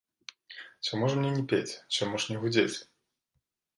Чаму 0.87 1.09
ж 1.11 1.21
мне 1.21 1.29
не 1.35 1.43
пець, 1.51 1.69
чаму 1.99 2.15
ж 2.25 2.33
не 2.33 2.37
гудзець? 2.47 2.77